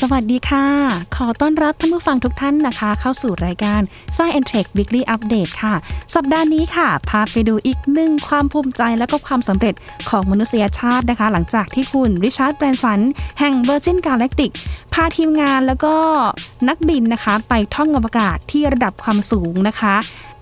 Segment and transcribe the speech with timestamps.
[0.00, 0.66] สวัสดีค่ะ
[1.16, 3.80] ขอต้อนรับท่านผู้ฟังทุกท่านนะคะ เข้าสู่รายการ
[4.16, 5.74] Science and Tech Weekly Update ค่ะ
[6.14, 9.74] สัปดาห์นี้ค่ะ พาไปดูอีกหนึ่งความภูมิใจและก็ความสำเร็จ
[10.08, 13.00] ของมนุษยชาตินะคะ หลังจากที่คุณริชาร์ดแบรนสัน
[13.40, 14.52] แห่ง Virgin Galactic
[14.94, 15.94] พาทีมงานแล้วก็
[16.68, 19.94] นักบินนะคะ ไปท่องอวกาศที่ระดับความสูงนะคะ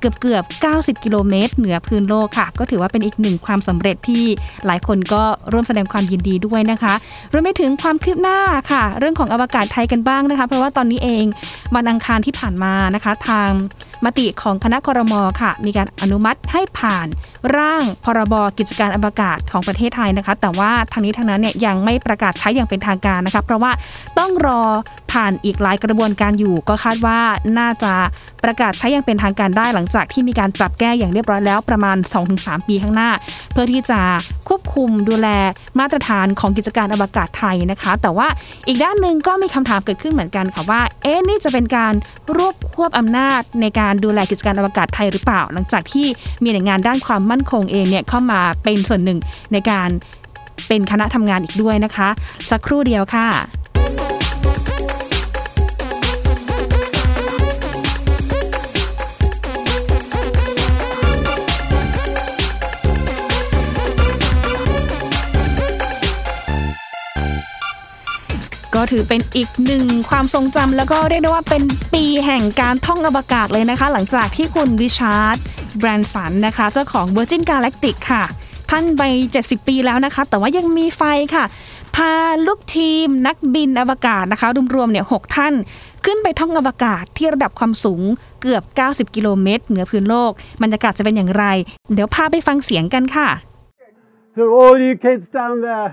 [0.03, 0.45] เกือบเกือบ
[0.75, 4.25] 90 กิโลเมตร เหนือพื้นโลกค่ะ ก็ถือว่าเป็นอีกหนึ่งความสำเร็จที่
[4.67, 5.23] หลายคนก็
[5.53, 6.95] ร่วมแสดงความยินดีด้วยนะคะ
[7.33, 8.39] รวมไปถึงความคืบหน้า
[8.71, 11.25] ค่ะ เรื่องของอวกาศไทยกันบ้างนะคะ เพราะว่าตอนนี้เอง
[11.75, 13.51] วันอังคารที่ผ่านมานะคะ ทาง
[14.05, 17.07] มติของคณะครมค่ะ มีการอนุมัติให้ผ่าน
[17.57, 23.73] ร่างพรบกิจการอวกาศของประเทศไทยนะคะ แต่ว่าทางนี้ทางนั้นเนี่ยยังไม่ประกาศใช้อย่างเป็นทางการนะคะ เพราะว่า
[24.19, 24.63] ต้องรอ
[25.13, 27.21] ผ่านอีกหลายกระบวนการอยู่ ก็คาดว่า
[27.59, 27.93] น่าจะ
[28.45, 31.97] ประกาศใช้อย่างเป็นทางการได้หลังจากที่มีการปรับแก้อย่างเรียบร้อยแล้วประมาณ
[32.33, 33.11] 2-3 ปีข้างหน้า
[33.53, 34.01] เพื่อที่จะ
[34.49, 35.29] ควบคุมดูแล
[35.79, 38.29] มาตรฐานของกิจการอวกาศไทยนะคะ แต่ว่า
[38.67, 41.95] อีกด้านหนึ่งก็มีคำถามเกิดขึ้นเหมือนกันค่ะว่า เอ๊ะนี่จะเป็นการ
[42.37, 46.07] รวบควบอำนาจในการดูแลกิจการอวกาศไทยหรือเปล่า หลังจากที่
[46.43, 49.19] มีหน่วยงานด้านความมั่นคงเองเนี่ยเข้ามาเป็นส่วนหนึ่ง
[49.53, 49.89] ในการ
[50.69, 52.09] เป็นคณะทำงานอีกด้วยนะคะ
[52.51, 53.27] สักครู่เดียวค่ะ
[68.83, 71.63] ก็ถือเป็นอีกหนึ่งความทรงจำแล้วก็เรียกได้ว่าเป็น
[71.95, 75.37] ปีแห่งการท่องอวกาศเลยนะคะ หลังจากที่คุณริชาร์ด
[75.79, 78.25] แบรนสันนะคะ เจ้าของ Virgin Galactic ค่ะ
[78.71, 79.03] ท่านไป
[79.37, 81.03] 70 ปีแล้วนะคะ แต่ว่ายังมีไฟ
[81.35, 81.45] ค่ะ
[81.97, 82.13] พา
[82.47, 85.55] ลูกทีมนักบินอวกาศนะคะ รวมๆเนี่ยหท่าน
[86.05, 88.03] ขึ้นไปท่องอวกาศที่ระดับความสูง
[88.43, 91.45] เกือบ 90 กิโลเมตร เหนือพื้นโลก บรรยากาศจะเป็นอย่างไร
[91.95, 93.29] เดี๋ยวพาไปฟังเสียงกันค่ะ
[94.37, 95.89] To all you kids down there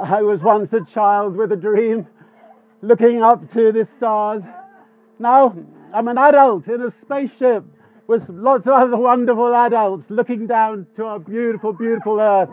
[0.00, 2.06] I was once a child with a dream,
[2.80, 4.42] looking up to the stars.
[5.18, 5.54] Now
[5.94, 7.64] I'm an adult in a spaceship
[8.06, 12.48] with lots of other wonderful adults looking down to our beautiful, beautiful Earth.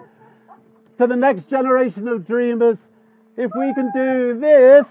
[1.00, 2.78] To the next generation of dreamers,
[3.38, 4.86] if we can do this,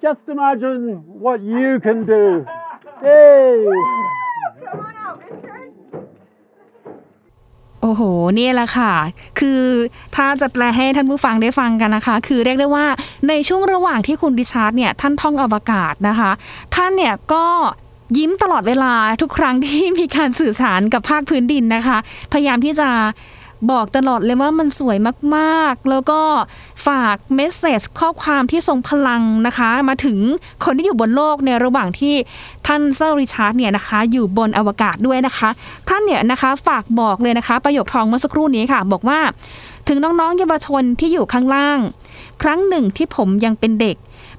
[0.00, 2.46] just imagine what you can do.
[3.02, 4.15] Yay!
[7.86, 8.04] โอ้โห
[8.38, 8.92] นี่แหละค่ะ
[9.38, 9.62] คือ
[10.16, 12.86] ถ้าจะแปลให้ท่านผู้ฟังได้ฟังกันนะคะ คือเรียกได้ว่า
[13.28, 16.30] ในช่วงระหว่างที่คุณริชาร์ดเนี่ยท่านท่องอวกาศนะคะ
[16.74, 17.44] ท่านเนี่ยก็
[18.18, 21.98] ยิ้มตลอดเวลาทุกครั้งที่มีการสื่อสารกับภาคพื้นดินนะคะ
[22.32, 22.88] พยายามที่จะ
[23.70, 24.96] บอกตลอดเลยว่ามันสวย
[25.36, 26.20] มากๆ แล้วก็
[26.86, 30.18] ฝาก message ข้อความที่ทรงพลังนะคะ มาถึง
[30.64, 32.14] คนที่อยู่บนโลกในระหว่างที่
[32.66, 35.48] ท่านเซอร์ริชาร์ดเนี่ยนะคะ อยู่บนอวกาศด้วยนะคะ
[35.88, 39.20] ท่านเนี่ยนะคะฝากบอกเลยนะคะ ประโยคทองเมื่อสักครู่นี้ค่ะ บอกว่า
[39.88, 41.78] ถึงน้องๆเยาวชนที่อยู่ข้างล่าง
[42.42, 43.96] ครั้งหนึ่งที่ผมยังเป็นเด็ก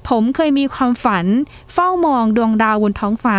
[0.09, 1.25] ผมเคยมีความฝัน
[1.73, 3.37] เฝ้ามองดวงดาวบนท้องฟ้า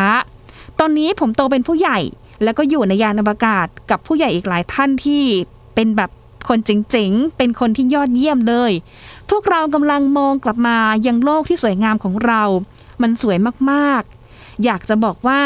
[0.78, 1.98] ตอนนี้ผมโตเป็นผู้ใหญ่
[2.44, 5.22] แล้วก็อยู่ในยานอวกาศกับผู้ใหญ่อีกหลายท่านที่
[5.80, 6.10] เป็นแบบ
[6.48, 8.72] คนเจ๋งๆ เป็นคนที่ยอดเยี่ยมเลย
[9.30, 12.42] พวกเรากำลังมองกลับมายังโลกที่สวยงามของเรา
[13.02, 13.38] มันสวย
[13.70, 15.42] มากๆ อยากจะบอกว่า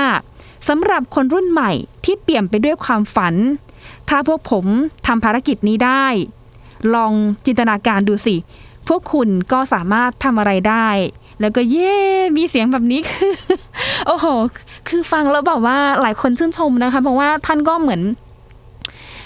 [0.68, 1.70] สำหรับคนรุ่นใหม่
[2.04, 3.34] ที่เปี่ยมไปด้วยความฝัน
[4.08, 4.66] ถ้าพวกผม
[5.06, 6.06] ทำภารกิจนี้ได้
[6.94, 7.12] ลอง
[7.46, 8.36] จินตนาการดูสิ
[8.88, 10.88] พวกคุณก็สามารถทำอะไรได้
[11.40, 11.98] แล้วก็เย่
[12.36, 13.32] มีเสียงแบบนี้คือ
[14.06, 14.26] โอ้โห
[14.88, 18.02] คือฟังแล้วแบบว่าหลายคนชื่นชมนะคะ เพราะว่าท่านก็เหมือน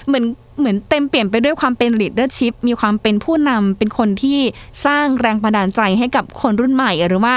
[0.09, 0.25] เหมือน
[0.59, 4.39] เหมือนเต็มเปลี่ยนไปด้วยความเป็น leadership มีความเป็นผู้นำเป็นคนที่
[4.87, 7.35] สร้างแรงบันดาลใจให้กับคนรุ่นใหม่ หรือว่า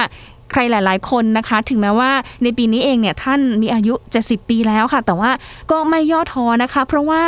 [0.51, 2.11] ใครหลาย ๆ คนนะคะ ถึงแม้ว่า
[2.43, 3.93] ในปีนี้เองเนี่ยท่านมีอายุ
[4.23, 5.31] 70 ปีแล้วค่ะ แต่ว่า
[5.71, 7.21] ก็ไม่ย่อท้อนะคะ เพราะว่า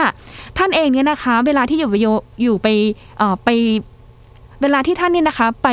[0.57, 1.96] ท่านเองเนี่ยนะคะ เวลาที่อยู่ไป
[2.44, 2.68] อยู่ไป
[3.18, 3.50] เออไป
[4.62, 5.69] เวลาที่ท่านเนี่ยนะคะไป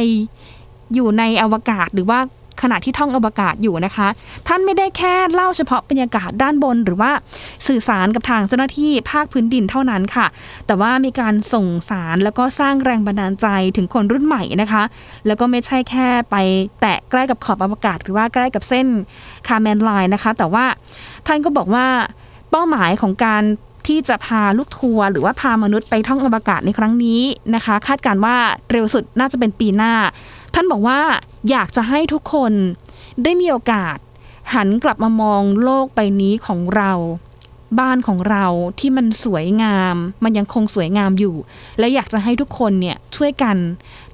[0.94, 2.18] อยู่ในอวกาศหรือว่า
[2.62, 4.08] ขณะที่ท่องอวกาศอยู่นะคะ
[4.48, 7.12] ท่านไม่ได้แค่เล่าเฉพาะบรรยากาศด้านบน หรือว่า
[7.66, 10.26] สื่อสารกับทางเจ้าหน้าที่ภาคพื้นดินเท่านั้นค่ะ
[10.66, 14.82] แต่ว่ามีการส่งสารแล้วก็สร้างแรงบันดาลใจถึงคนรุ่นใหม่นะคะ
[15.26, 16.36] แล้วก็ไม่ใช่แค่ไป
[16.80, 18.86] แตะใกล้กับขอบอวกาศ หรือว่าใกล้กับเส้น
[19.48, 20.64] คาร์แมนไลน์นะคะ แต่ว่า
[21.26, 21.86] ท่านก็บอกว่า
[22.50, 23.42] เป้าหมายของการ
[23.86, 27.20] ที่จะพาลูกทัวร์หรือว่าพามนุษย์ไปท่องอวกาศในครั้งนี้
[27.54, 28.36] นะคะ คาดการว่า
[28.70, 29.92] เร็วสุดน่าจะเป็นปีหน้า
[30.54, 30.98] ท่านบอกว่า
[31.50, 32.52] อยากจะให้ทุกคน
[33.22, 33.98] ได้มีโอกาส
[34.54, 36.92] หันกลับมามองโลกใบนี้ของเรา
[37.80, 38.46] บ้านของเรา
[38.80, 41.34] ที่มันสวยงาม มันยังคงสวยงามอยู่
[41.78, 43.56] และอยากจะให้ทุกคนเนี่ยช่วยกัน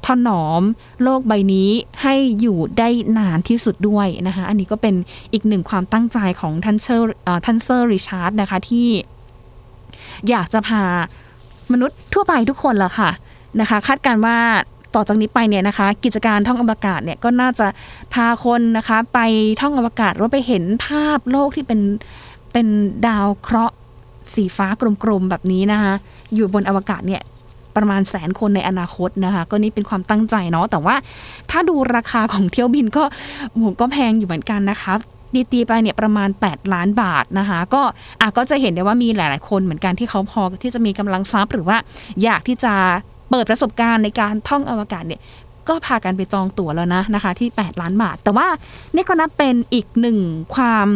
[0.06, 0.62] ถนอม
[1.02, 1.70] โลกใบนี้
[2.02, 2.88] ให้อยู่ได้
[3.18, 4.94] นานที่สุดด้วยนะคะ อันนี้ก็เป็น
[5.32, 7.06] อีกหนึ่งความตั้งใจของท่านเซอร์
[7.44, 8.88] ท่านเซอร์ริชาร์ดนะคะที่
[10.28, 10.84] อยากจะพา
[11.72, 13.10] มนุษย์ทั่วไปทุกคนละค่ะ
[13.60, 14.38] นะคะ คาดการว่า
[14.94, 17.66] ต่อจากนี้ไปเนี่ยนะคะ กิจการท่องอวกาศเนี่ยก็น่าจะ
[18.14, 19.18] พาคนนะคะไป
[19.60, 21.80] ท่องอวกาศหรือไปเห็นภาพโลกที่เป็น
[22.52, 22.66] เป็น
[23.06, 23.74] ดาวเคราะห์
[24.34, 24.68] สีฟ้า
[25.02, 25.92] กลมๆแบบนี้นะคะ
[26.34, 27.22] อยู่บนอวกาศเนี่ย
[27.76, 30.96] ประมาณแสนคนในอนาคตนะคะ ก็นี่เป็นความตั้งใจเนาะแต่ว่า
[31.50, 33.04] ถ้าดูราคาของเที่ยวบินก็
[33.50, 34.92] โหก็แพงอยู่เหมือนกันนะคะ
[35.34, 37.82] ดีตีไปเนี่ยประมาณ 8 ล้านบาทนะคะ ก็
[38.20, 41.76] อะก็จะเห็นได้ว่ามีหลาย ๆ คนเหมือนกันที่เขาพอที่จะมีกำลังทรัพย์หรือว่า
[42.22, 42.74] อยากที่จะ
[43.30, 45.22] เปิดประสบการณ์ในการท่องอวกาศเนี่ย
[45.68, 48.48] ก็พากันไปจองตั๋วแล้วนะนะคะ ที่ 8 ล้านบาท แต่ว่า
[48.94, 50.18] นี่ก็นับเป็นอีกหนึ่ง
[50.54, 50.88] ความ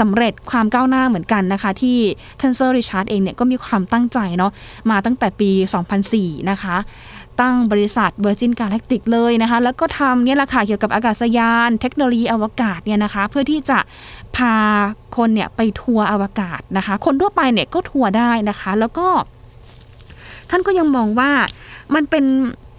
[0.00, 1.98] สำเร็จความก้าวหน้าเหมือนกันนะคะ ที่
[2.40, 4.52] ท่านเซอร์ริชาร์ดเองเนี่ยก็มีความตั้งใจเนาะ
[4.90, 5.50] มาตั้งแต่ปี
[6.00, 6.76] 2004 นะคะ
[7.40, 13.78] ตั้งบริษัท Virgin Galactic เลยนะคะ แล้วก็ทำเนี่ยแหละค่ะเกี่ยวกับอากาศยาน เทคโนโลยีอวกาศเนี่ยนะคะ เพื่อที่จะ
[14.36, 14.54] พา
[15.16, 19.08] คนเนี่ยไปทัวร์อวกาศนะคะ คนทั่วไปเนี่ยก็ทัวร์ได้นะคะ แล้วก็
[20.52, 21.30] ท่านก็ยังมองว่า
[21.94, 22.24] มันเป็น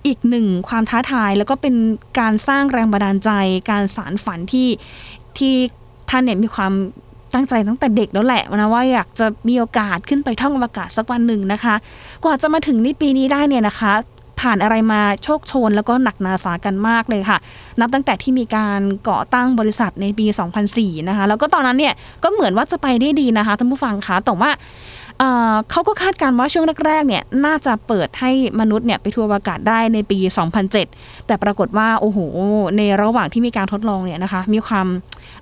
[0.07, 1.75] อีกหนึ่งความท้าทายแล้วก็เป็น
[2.19, 3.29] การสร้างแรงบันดาลใจ
[3.69, 4.67] การสารฝันที่
[5.37, 5.53] ที่
[6.09, 6.73] ท่านเนี่ยมีความ
[7.33, 11.75] ตั้งใจตั้งแต่เด็กแล้วแหละนะว่าอยากจะมีโอกาสขึ้นไปท่องอวกาศสักวันหนึ่งนะคะ
[12.23, 13.93] กว่าจะมาถึงในปีนี้ได้เนี่ยนะคะ
[14.39, 17.37] ผ่านอะไรมาโชคโชนแล้วก็หนักนาสากันมากเลยค่ะ
[17.79, 18.79] นับตั้งแต่ที่มีการ
[19.09, 20.25] ก่อตั้งบริษัทในปี
[20.67, 21.93] 2004 นะคะ แล้วก็ตอนนั้นเนี่ย
[22.23, 24.49] ก็เหมือนว่าจะไปได้ดีนะคะท่านผู้ฟังคะแต่ว่า
[25.71, 30.17] เขาก็คาดการณ์ว่าช่วงแรกๆเนี่ยน่าจะเปิดให้มนุษย์เนี่ยไปทัวร์อากาศได้ในปี
[30.73, 32.19] 2007 แต่ปรากฏว่าโอ้โห
[32.77, 34.87] ในระหว่างที่มีการทดลองเนี่ยนะคะมีความ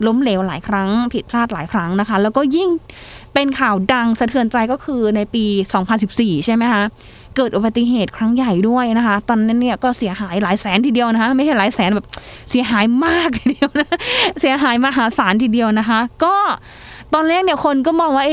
[0.05, 2.69] ล้มเหลวหลายครั้ง ผิดพลาดหลายครั้งนะคะ แล้วก็ยิ่ง
[3.33, 5.45] เป็นข่าวดังสะเทือนใจก็คือในปี
[5.95, 6.83] 2014 ใช่ไหมคะ
[7.35, 12.07] เกิดอุบัติเหตุครั้งใหญ่ด้วยนะคะ ตอนนั้นเนี่ยก็เสียหายหลายแสนทีเดียวนะคะ ไม่ใช่หลายแสนแบบ
[12.49, 13.89] เสียหายมากทีเดียวนะ
[14.39, 16.35] เสียหายมหาศาลทีเดียวนะคะ ก็
[17.13, 18.25] ตอนแรกเนี่ยคนก็มองว่า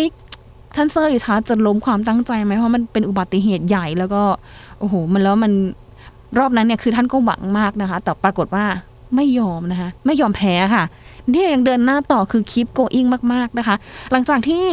[0.78, 4.22] ท่านเซอร์ริชาร์ดจะล้มความตั้งใจไหมเพราะมันเป็นอุบัติเหตุใหญ่แล้วก็
[4.78, 5.52] โอ้โหมันแล้วมัน
[6.38, 8.64] รอบนั้นเนี่ยคือท่านก็หวังมากนะคะ แต่ปรากฏว่า
[9.14, 10.84] ไม่ยอมนะคะไม่ยอมแพ้ค่ะ
[11.34, 13.76] ที่ยังเดินหน้าต่อคือ keep going มาก ๆนะคะ
[14.12, 14.64] หลังจากที่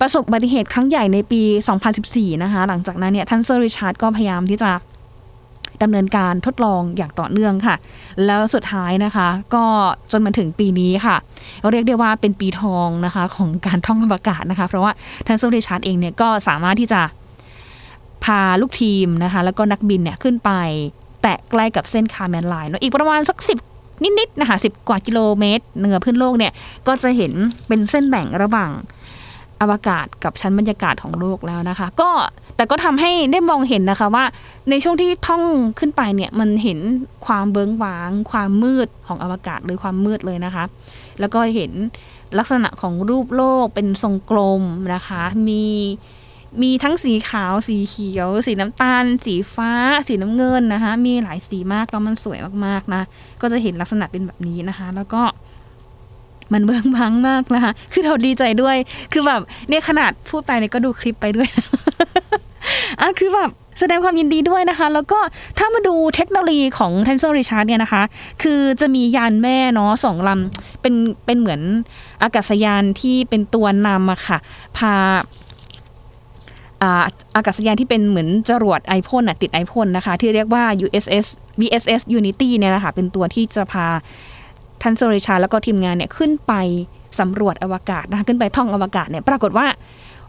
[0.00, 1.42] ประสบอุบัติเหตุครั้งใหญ่ในปี
[1.88, 4.70] 2014 นะคะ หลังจากนั้นเนี่ยท่านเซอร์ริชาร์ดก็พยายามที่จะ
[5.82, 7.76] ดำเนินการทดลองอย่างต่อเนื่องค่ะ
[8.26, 9.64] แล้วสุดท้ายนะคะ ก็
[10.12, 11.16] จนมาถึงปีนี้ค่ะ
[11.70, 14.92] เรียกได้ว่าเป็นปีทองนะคะของการท่องอวกาศนะคะ เพราะว่า
[15.26, 17.00] ท่านเซอร์ริชาร์ดเองเนี่ยก็สามารถที่จะ
[18.24, 20.50] พาลูกทีมนะคะ แล้วก็นักบินเนี่ยขึ้นไป
[21.22, 23.58] แตะใกล้กับเส้น Karman line อีกประมาณสักสิบ
[24.18, 26.52] นิดๆนะคะสิบกว่ากิโลเมตรเหนือพื้นโลกเนี่ย
[26.86, 27.32] ก็จะเห็น
[27.68, 28.70] เป็นเส้นแบ่งระหว่าง
[29.60, 32.10] อวกาศกับชั้นบรรยากาศของโลกแล้วนะคะ ก็
[32.56, 34.24] แต่ก็ทำให้ได้มองเห็นนะคะว่า
[34.70, 35.42] ในช่วงที่ท่อง
[35.78, 36.78] ขึ้นไปเนี่ยมันเห็น
[37.26, 40.64] ความเบิ้งวาง ความมืดของอวกาศหรือความมืดเลยนะคะ
[41.20, 41.72] แล้วก็เห็น
[42.38, 44.62] ลักษณะของรูปโลกเป็นทรงกลม
[44.94, 45.64] นะคะ มี
[46.62, 49.72] มีทั้งสีขาว สีเขียว สีน้ำตาล สีฟ้า
[50.08, 53.02] สีน้ำเงินนะคะ มีหลายสีมากแล้วมันสวยมากๆนะ
[53.40, 55.22] ก็จะเห็นลักษณะเป็นแบบนี้นะคะ แล้วก็
[56.52, 58.76] มันเบื้องบังมากนะคะ คือเราดีใจด้วย
[59.12, 61.48] คือแบบเนี่ยขนาดพูดไปเนี่ยก็ดูคลิปไปด้วย
[63.00, 65.18] อะคือแบบแสดงความยินดีด้วยนะคะ แล้วก็
[65.58, 68.02] ถ้ามาดูเทคโนโลยีของ Tensor Richard เนี่ยนะคะ
[68.42, 70.94] คือจะมียานแม่เนาะสองลำเป็น
[71.26, 71.60] เป็นเหมือน
[72.22, 74.38] อากาศยานที่เป็นตัวนำอะค่ะ
[74.76, 74.94] พา
[77.36, 81.26] อากาศยานที่เป็นเหมือนจรวดไอพ่นติดไอพ่นนะคะ ที่เรียกว่า USS
[81.60, 83.86] VSS Unity เนี่ยนะคะ เป็นตัวที่จะพา
[84.82, 86.52] ทันโซริชาแล้วก็ทีมงานเนี่ยขึ้นไป
[87.20, 89.66] สำรวจอวกาศนะคะ ขึ้นไปท่องอวกาศเนี่ย ปรากฏว่า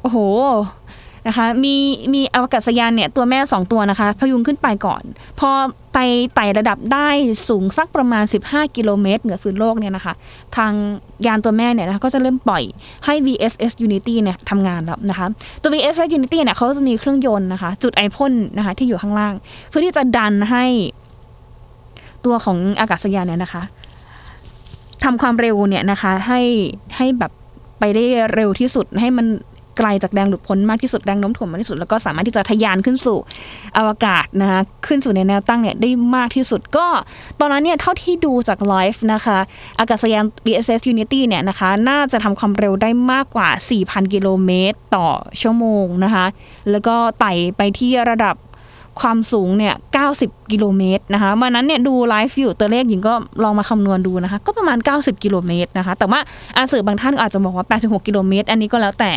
[0.02, 0.18] โอ้โห
[1.28, 1.76] นะคะมี
[2.14, 5.04] มีอวกาศยานเนี่ยตัวแม่ 2 ตัวนะคะ พยุงขึ้นไปก่อน
[5.40, 5.50] พอ
[5.94, 6.00] ไป
[6.36, 7.10] ไต่ระดับได้
[7.50, 10.14] สูงสักประมาณ 15 กิโลเมตร เหนือพื้นโลกเนี่ยนะคะ
[10.58, 10.74] ทาง
[11.26, 12.64] ยานตัวแม่เนี่ยนะคะก็จะเริ่มปล่อย
[13.06, 15.28] ให้ VSS Unity เนี่ยทำงานแล้วนะคะ
[15.62, 19.34] ตัว VSS Unity เนี่ยเขาจะมีเครื่องยนต์นะคะ จุดไอพ่นนะคะที่อยู่ข้างล่าง
[19.70, 20.66] เพื่อที่จะดันให้
[22.26, 23.64] ตัวของอากาศยานเนี่ยนะคะ
[25.04, 26.42] ทำความเร็วเนี่ยนะคะให้
[26.98, 27.32] ให้แบบ
[27.80, 28.04] ไปได้
[28.34, 29.28] เร็วที่สุดให้มัน
[29.78, 33.18] ไกลจากแรงหลุดพ้นมากที่สุดแรงโน้มถ่วงมากที่สุดแล้วก็สามารถที่จะทะยานขึ้นสู่
[33.78, 36.88] อวกาศนะคะขึ้นสู่ในแนวตั้งเนี่ยได้มากที่สุดก็
[37.40, 39.38] ตอนนั้นเนี่ยเท่าที่ดูจากไลฟ์นะคะ
[39.80, 43.50] อากาศยาน BSS Unity เนี่ยนะคะน่าจะทำความเร็วได้มากกว่า
[43.82, 45.10] 4,000 กิโลเมตรต่อ
[45.42, 46.26] ชั่วโมงนะคะ
[46.72, 48.36] แล้วก็ไต่ไปที่ระดับ
[49.02, 49.74] ความสูงเนี่ย
[50.14, 56.20] 90 กิโลเมตรนะคะ วันนั้นเนี่ยดูไลฟ์อยู่ตัวเลขหญิงก็ลองมาคำนวณดูนะคะ ก็ประมาณ 90 กิโลเมตรนะคะ แต่ว่า
[56.56, 59.12] อาสื่อบางท่านอาจจะบอกว่า 86 กิโลเมตร อันนี้ก็แล้วแต่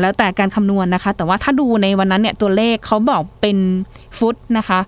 [0.00, 3.56] แล้วแต่การคำนวณนะคะ แต่ว่าถ้าดูในวันนั้นเนี่ยตัวเลขเขาบอกเป็น
[4.18, 4.80] ฟุตนะคะ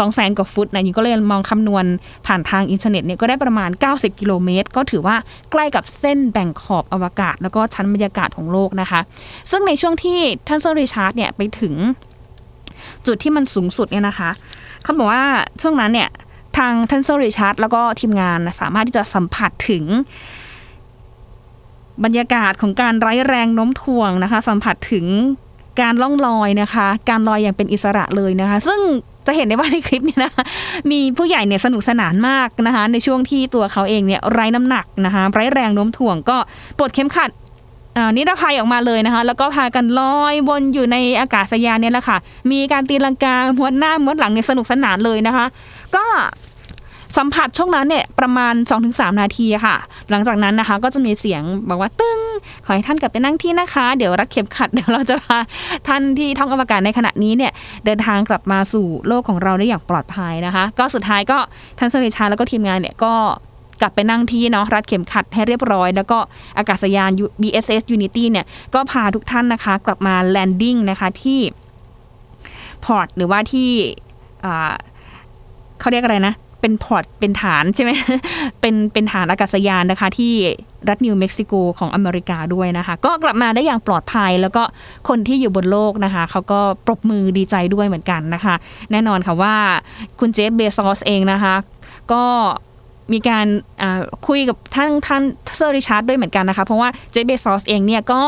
[0.00, 1.84] สองแสนกว่าฟุตนะยิงก็เลยมองคำนวณ
[2.26, 5.16] ผ่านทางอินเทอร์เน็ตเนี่ยก็ได้ประมาณ 90 กิโลเมตร ก็ถือว่า
[5.52, 9.00] ใกล้กับเส้นแบ่งขอบอวกาศ แล้วก็ชั้นบรรยากาศของโลกนะคะ
[9.50, 10.18] ซึ่งในช่วงที่
[10.48, 11.74] ท่านเซอร์ริชาร์ดเนี่ยไปถึง
[13.06, 14.30] จุดที่มันสูงสุดเนี่ยนะคะ
[14.82, 15.24] เขาบอกว่า
[15.62, 16.08] ช่วงนั้นเนี่ย
[16.56, 19.84] ทางท่านเซอร์ริชาร์ดแล้วก็ทีมงานสามารถที่จะสัมผัสถึง
[22.04, 25.06] บรรยากาศของการไร้แรงโน้มถ่วงนะคะ สัมผัสถึง
[25.80, 28.80] การล่องลอยนะคะ การลอยอย่างเป็นอิสระเลยนะคะ ซึ่ง
[29.26, 30.32] จะเห็นได้ว่าในคลิปเนี่ยนะ
[30.90, 36.36] มีผู้ใหญ่เนี่ยสนุกสนานมากนะคะ ในช่วงที่ตัวเขาเองเนี่ยไร้น้ำหนักนะคะไร้แรงโน้มถ่วงก็
[36.78, 37.30] ปลดเข็มขัด
[38.16, 42.18] นิรภัยออกมาเลยนะคะ แล้วก็พากันลอยวนอยู่ในอากาศยานเนี่ยแหละค่ะ
[42.50, 45.44] มีการตีลังกาม้วนหน้าม้วนหลังเนี่ยสนุกสนานเลยนะคะ
[45.96, 46.04] ก็
[47.16, 48.54] สัมผัสช่วงนั้นเนี่ยประมาณ
[48.86, 49.76] 2-3 นาทีค่ะ
[50.10, 52.18] หลังจากนั้นนะคะ ก็จะมีเสียงบอกว่าตึ้ง
[52.64, 55.38] ขอให้ท่านกลับไปนั่งที่นะคะ เดี๋ยวรักเข็มขัดเดี๋ยวเราจะพา
[55.88, 57.52] ท่านที่ท่องอวกาศในขณะนี้เนี่ย
[57.84, 61.38] เดินทางกลับมาสู่โลกของเราได้อย่างปลอดภัยนะคะ ก็สุดท้ายก็
[61.78, 63.12] ท่านเซอร์ริชาร์ดแล้วก็ทีมงานเนี่ยก็
[63.80, 66.18] กลับไปนั่งที่เนาะรัดเข็มขัดให้เรียบร้อย แล้วก็
[66.58, 67.10] อากาศยาน
[67.42, 71.40] VSS Unity เนี่ยก็พาทุกท่านนะคะ กลับมา landing นะคะที่
[72.84, 73.70] port หรือว่าที่
[75.80, 77.90] เขาเรียกอะไรนะ เป็น port เป็นฐานใช่ไหม
[78.60, 80.32] เป็นเป็นฐานอากาศยานนะคะที่
[80.88, 84.62] รัฐนิวเม็กซิโกของอเมริกาด้วยนะคะ ก็กลับมาได้อย่างปลอดภัย แล้วก็
[85.08, 88.54] คนที่อยู่บนโลกนะคะ เขาก็ปรบมือดีใจด้วยเหมือนกันนะคะ
[88.90, 89.54] แน่นอนค่ะว่า
[90.20, 91.54] คุณเจฟเบซอสเองนะคะ
[92.12, 92.24] ก็
[93.12, 93.46] มีการ
[94.26, 95.22] คุยกับท่านท่าน
[95.56, 98.22] เซอร์ริชาร์ดด้วยเหมือนกันนะคะ เพราะว่าเจฟเบซอสเองเนี่ยก็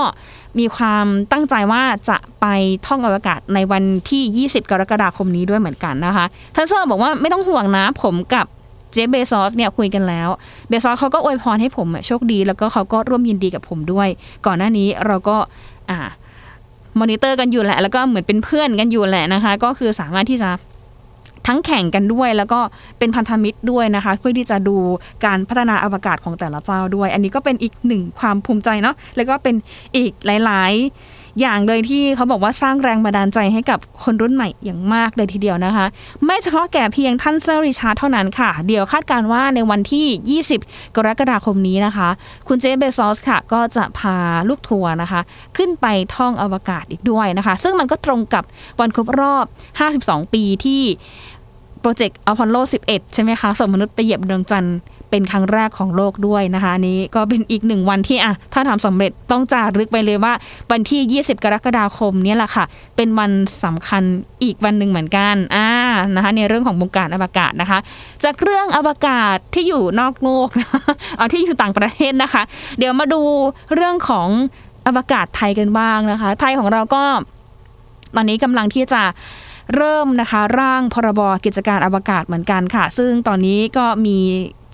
[0.58, 2.47] มีความตั้งใจว่าจะไป
[2.87, 8.47] ท่องอวกาศในวันที่ 20 กรกฎาคมนี้ด้วยเหมือนกันนะคะ ท่านเซอร์บอกว่าไม่ต้องห่วงนะผมกับ
[8.92, 10.28] เจฟเบซอสเนี่ยคุยกันแล้ว
[10.68, 14.08] เบซอสเขาก็อวยพรให้ผมโชคดี แล้วก็เขาก็ร่วมยินดีกับผมด้วย
[14.47, 15.37] ก่อนหน้านี้เราก็
[15.90, 15.99] อ่า
[17.00, 20.50] มอนิเตอร์กันอยู่แหละ แล้วก็เหมือนเป็นเพื่อนกันอยู่แหละนะคะ ก็คือสามารถที่จะ
[21.47, 22.61] ทั้งแข่งกันด้วย แล้วก็
[22.99, 24.76] เป็นพันธมิตรด้วยนะคะ เพื่อที่จะดู
[25.25, 29.54] การพัฒนาอวกาศของแต่ละเจ้าด้วย อันนี้ก็เป็นอีกหนึ่งความภูมิใจเนาะแล้วก็เป็น
[29.97, 30.12] อีก
[30.45, 30.73] หลาย
[31.04, 35.87] ๆ อย่างเลยที่เขาบอกว่าสร้างแรงบันดาลใจให้กับคนรุ่นใหม่อย่างมากเลยทีเดียวนะคะ
[36.25, 42.09] ไม่เฉพาะแก่เพียงท่านเซอร์ริชาร์ดเท่านั้นค่ะ เดี๋ยวคาดการว่าในวันที่ 20 กรกฎาคมนี้นะคะ
[42.49, 44.16] คุณเจฟเบซอสค่ะ ก็จะพา
[44.49, 45.21] ลูกทัวร์นะคะ
[45.57, 48.45] ขึ้นไปท่องอวกาศอีกด้วยนะคะ ซึ่งมันก็ตรงกับ
[48.80, 49.45] วันครบรอบ
[49.88, 50.83] 52 ปีที่
[51.80, 52.56] โปรเจกต์อพอลโล
[52.88, 54.76] 11 ใช่ไหมคะ ส่งมนุษย์ไปเหยียบดวงจันทร์
[55.11, 60.32] เป็นครั้งแรกของโลกด้วยนะคะนี้ก็เป็นอีกหนึ่งวันที่อะถ้าทำสำเร็จต้องจารึกไปเลยว่า
[60.70, 62.64] วันที่ 20 กรกฎาคมนี้แหละค่ะ
[62.97, 63.30] เป็นวัน
[63.64, 64.02] สำคัญ
[64.42, 65.68] อีกวันหนึ่งเหมือนกันอ่า
[66.14, 67.78] นะคะในเรื่องของวงการอวกาศนะคะ
[68.25, 70.49] จากเรื่องอวกาศที่อยู่นอกโลก
[71.16, 72.42] เอาที่อยู่ต่างประเทศนะคะ
[72.78, 73.23] เดี๋ยวมาดู
[73.75, 74.28] เรื่องของ
[74.87, 77.02] อวกาศไทยกันบ้างนะคะ ไทยของเราก็
[78.16, 79.02] ตอนนี้กำลังที่จะ
[79.75, 84.18] เริ่มนะคะร่างพรบกิจการอวกาศเหมือนกันค่ะ ซึ่งตอนนี้ก็มี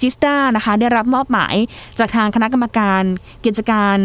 [0.01, 1.55] จิสตานะคะได้รับมอบหมาย
[1.99, 3.03] จากทางคณะกรรมการ
[3.45, 3.99] กิจการ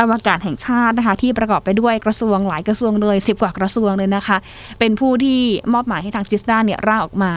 [0.00, 4.36] อวกาศแห่งชาตินะคะที่ประกอบไปด้วยกระทรวงหลายกระทรวงเลยสิบกว่ากระทรวงเลยนะคะ
[4.78, 5.40] เป็นผู้ที่
[5.72, 7.32] มอบหมายให้ทางจิสตาเนี่ยร่างออกมา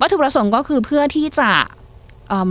[0.00, 1.50] วัตถุประสงค์ก็คือเพื่อที่จะ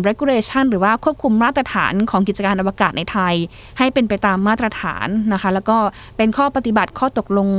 [0.07, 3.35] regulation หรือว่าควบคุมมาตรฐานของกิจการอวกาศในไทย
[3.77, 5.77] ให้เป็นไปตามมาตรฐานนะคะ แล้วก็
[6.17, 7.50] เป็นข้อปฏิบัติข้อตกลง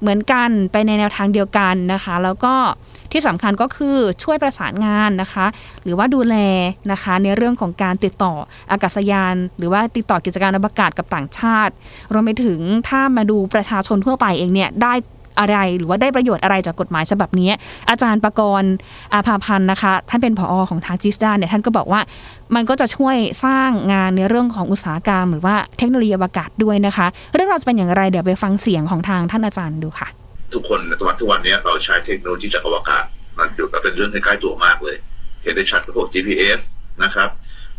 [0.00, 2.54] เหมือนกันไปในแนวทางเดียวกันนะคะ แล้วก็
[3.12, 5.46] ที่สำคัญก็คือช่วยประสานงานนะคะ
[5.82, 6.36] หรือว่าดูแล
[6.92, 8.34] นะคะในเรื่องของการติดต่อ
[8.70, 11.72] อากาศยาน หรือว่าติดต่อกิจการอวกาศกับต่างชาติ
[12.12, 14.92] รวมไปถึงถ้ามาดูประชาชนทั่วไปเองเนี่ยได้
[15.38, 17.50] อะไร หรือว่าได้ประโยชน์อะไรจากกฎหมายฉบับนี้
[17.90, 18.72] อาจารย์ประกรณ์
[19.12, 22.00] อาภาพันธ์นะคะ ท่านเป็นผอของทางจิสดาเนี่ยท่านก็บอกว่า
[22.54, 30.08] มันก็จะช่วยสร้างงานในเรื่องของอุตสาหกรรม หรือว่าเทคโนโลยีอวกาศด้วยนะคะ เรื่องราวจะเป็นอย่างไรเดี๋ยวไปฟังเสียงของทางท่านอาจารย์ดูค่ะ
[30.54, 33.04] ทุกคนในทุกวันนี้เราใช้เทคโนโลยีจากอวกาศ
[33.38, 34.96] มันอยู่กับเป็นเรื่องใกล้ตัวมากเลย
[35.42, 36.60] เห็นได้ชัดพวก GPS
[37.02, 37.30] นะครับ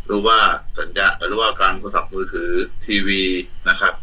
[0.06, 0.38] หรือว่า
[0.78, 2.50] สัญญาหรือว่าการโทรศัพท์มือถือ
[2.86, 3.22] ทีวี
[3.68, 3.94] นะครับ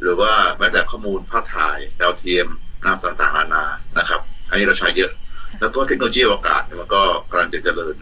[0.00, 2.46] หรือว่าแม้แต่ข้อมูลภาพถ่ายดาวเทียม
[2.84, 3.64] น้ำต่างๆนานา
[3.98, 4.20] นะครับ
[4.50, 5.10] อันนี้เราใช้เยอะ
[5.60, 7.94] แล้วก็เทคโนโลยีอวกาศมันก็กำลังจะเจริญ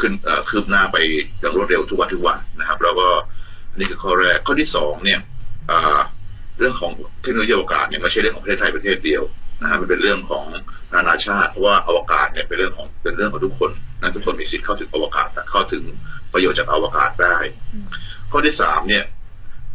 [0.00, 0.12] ขึ้น
[0.48, 0.96] คืบหน้าไป
[1.40, 3.08] อย่างรวดเร็วทุกวันทุกวันนะครับ แล้วก็
[3.70, 5.20] อันนี้คือข้อแรกข้อที่สองเนี่ย
[6.58, 9.22] เรื่องของเทคโนโลยีอวกาศเนี่ยไม่ใช่เรื่องของประเทศไทยประเทศเดียว
[9.60, 10.44] นะฮะมันเป็นเรื่องของ
[10.94, 15.82] นานาชาติเพราะว่าอวกาศเนี่ยเป็นเรื่องของเป็นเรื่องของทุกคนนะทุกคนมีสิทธิ์เข้าถึงอวกาศเข้าถึง
[16.32, 17.36] ประโยชน์จากอวกาศได้
[18.30, 19.04] ข้อที่สามเนี่ย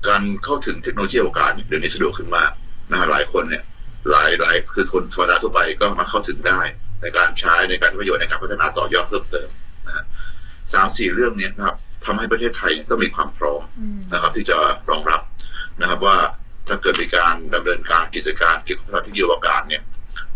[0.07, 2.51] การเข้าถึงเทคโนโลยีอวกาศเดี๋ยวนี้สะดวกขึ้นมาก
[2.91, 3.63] นะหลายคนเนี่ย
[4.11, 6.61] หลายหลายคือคนธรรมดาทั่วไปก็มาเข้าถึงได้
[7.01, 9.49] ในการใช้ในการประโยชน์ในการพัฒนาต่อยอดเพิ่มเติม
[9.85, 10.05] นะ
[10.73, 13.61] สามสี่เรื่องนี้นะครับทำให้ประเทศไทยต้องมีความพร้อม
[14.13, 14.57] นะครับ ที่จะ
[14.89, 15.21] รองรับ
[15.81, 16.17] นะครับว่า
[16.67, 19.81] ถ้าเกิดมีการดำเนินการกิจการเกี่ยวกับเทคโนโลยีอวกาศเนี่ย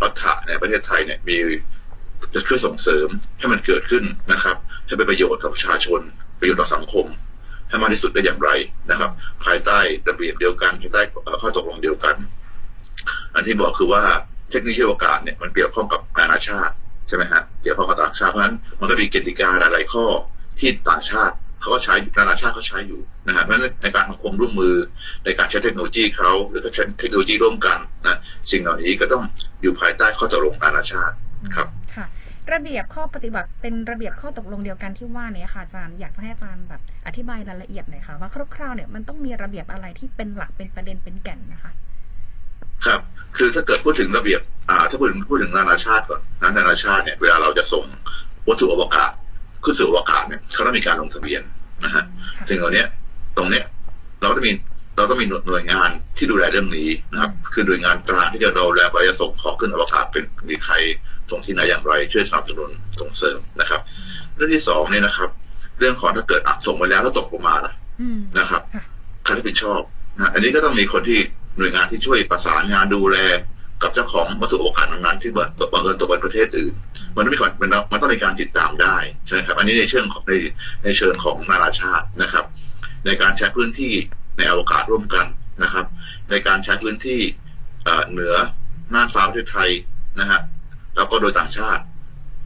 [0.02, 1.38] รัฐะในประเทศไทยเนี่ยมี
[2.34, 3.08] จะช่วยส่งเสริม
[3.40, 6.02] ให้มันเกิดขึ้นนะครับให้เป็นประโยชน์กับประชาชน
[6.40, 7.06] ประโยชน์ต่อสังคม
[7.70, 8.50] ให้มากที่สุดได้อย่างไร
[8.90, 9.12] นะครับ
[9.46, 11.02] ภายใต้ระเบียบเดียวกันภายใต้
[11.42, 12.16] ข้อตกลงเดียวกัน
[13.36, 14.04] อันที่บอกคือว่า
[14.52, 16.74] เทคโนโลยีอวกาศเนี่ยมันเกี่ยวข้องกับนานาชาติ
[17.08, 20.06] ใช่ไหมฮะเกี่ยวข้องกับต่างชาติเพราะฉะนั้นมันก็มีกติกาหลาย ๆ ข้อ
[20.60, 24.76] ที่ต่างชาติเขาก็ใช้นานาชาติเขาใช้อยู่นะฮะเพราะฉะนั้นในการทำความร่วมมือ
[25.26, 28.18] ในการใช้เทคโนโลยีเขาหรือก็ใช้เทคโนโลยีร่วมกันนะ
[28.52, 29.24] สิ่งเหล่านี้ก็ต้อง
[29.62, 31.16] อยู่ภายใต้ข้อตกลงนานาชาติ
[31.56, 32.06] ครับค่ะ
[32.54, 41.72] ระเบียบข้อปฏิบัติเป็นระเบียบข้อตกลงเดียวกันที่ว่าเนี่ยค่ะอาจารย์อยากจะให้อาจารย์แบบอธิบายรายละเอียดหน่อยค่ะว่าคร่าวๆเนี่ยมันต้องมีระเบียบอะไรที่เป็นหลักเป็นประเด็นเป็นแก่นนะคะ
[42.86, 43.00] ครับ
[43.38, 47.86] คือถ้าเกิดพูดถึงระเบียบอ่าถ้าพูดถึงพูดถึงนานาชาติก่อนนะนานาชาติเนี่ยเวลาเราจะส่ง
[48.48, 49.12] วัตถุอวกาศ
[49.64, 51.42] ขึ้นสู่อวกาศเนี่ยเขาต้องมีการลงทะเบียน
[51.84, 52.04] นะฮะ
[52.38, 52.84] ค่ะสิ่งเหล่านี้
[53.38, 53.66] ตรงเนี้ย
[54.22, 54.54] เราต้องมี
[54.98, 60.74] เราต้องมีหน่วยงานที่ดูแลเรื่องนี้นะครับ คือหน่วยงานกลางที่จะดูแลว่าจะส่งของขึ้นอวกาศเป็นมีใคร
[61.30, 62.70] ส่งที่ไหนอย่างไร ช่วยสนับสนุน
[63.00, 63.82] ส่งเสริมนะครับ
[64.36, 65.30] เรื่องที่สองเนี่ยนะครับ
[65.80, 68.84] เรื่องของถ้าเกิดอะส่งไปแล้วแล้วตกลงมานะอืมนะครับค่ะ
[69.24, 69.82] ใครรับผิดชอบ
[70.18, 71.20] นะอันนี้ก็ต้องมีคนที่
[71.58, 73.18] หน่วยงานที่ช่วยประสานงานดูแล
[73.84, 76.74] กับเจ้าของวัตถุโอกาสนั้นๆที่ว่าบังเอิญตกไปประเทศอื่น
[77.16, 78.96] มันต้องมีก่อนมันต้องมันต้องมีการติดตามได้
[79.26, 80.34] ใช่ไหมครับ อันนี้ในเชิงของใน
[80.84, 82.46] ในเชิงของนานาชาตินะครับ
[83.06, 83.94] ในการใช้พื้นที่
[84.38, 85.26] ในอวกาศร่วมกัน
[85.64, 85.86] นะครับ
[86.30, 87.20] ในการใช้พื้นที่
[87.84, 88.34] เอ่อเหนือ
[88.94, 89.70] น่านฟ้าประเทศไทย
[90.20, 90.40] นะฮะ
[90.96, 91.82] แล้วก็โดยต่างชาติ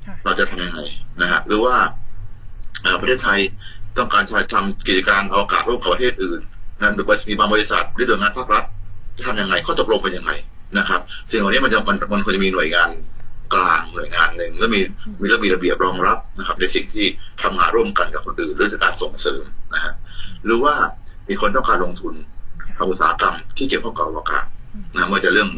[0.05, 0.79] ค่ะเราจะทำยังไง
[1.21, 1.75] นะฮะหรือว่า
[2.83, 3.39] เอ่อประเทศไทย
[3.97, 6.41] ต้องการจะทำกิจการอวกาศร่วมกับประเทศอื่น
[6.77, 8.63] นะหรือว่ามีบางบริษัทหรือหน่วยงานภาครัฐ
[9.21, 10.31] จะทำยังไงข้อตกลงเป็นยังไง
[10.77, 11.01] นะครับ
[11.31, 12.89] สิ่งเหล่านี้มันจะมันมันควรจะมีหน่วยงาน
[13.53, 14.79] กลางหน่วยงานหนึ่งแล้วมี
[15.21, 17.05] มีระเบียบระเบียบรองรับนะครับ ในสิ่งที่
[17.43, 19.93] ทำงานร่วมกันกับคนอื่นเรื่องการส่งเสริมนะฮะ
[20.45, 20.73] หรือว่า
[21.29, 22.13] มีคนต้องการลงทุน
[22.77, 24.45] ทำอุตสาหกรรมที่เกี่ยวข้องกับอวกาศ
[24.95, 25.49] นะไม่ว่าจะเรื่อง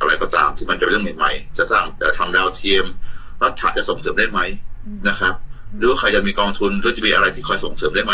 [0.00, 2.84] อะไรก็ตามที่มันจะเป็นเรื่องใหม่ๆจะสร้างจะทำดาวเทียม
[3.42, 4.40] รัฐจะส่งเสริมได้ไหม
[5.08, 5.34] นะครับ
[5.78, 8.12] หรือว่าใครจะมีกองทุนหรือจะมีอะไรที่คอยส่งเสริมได้ไหม